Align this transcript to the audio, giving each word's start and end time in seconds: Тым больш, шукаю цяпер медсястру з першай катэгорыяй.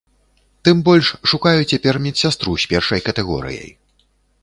Тым 0.67 0.77
больш, 0.87 1.11
шукаю 1.33 1.61
цяпер 1.75 2.01
медсястру 2.09 2.59
з 2.65 2.75
першай 2.75 2.99
катэгорыяй. 3.11 3.71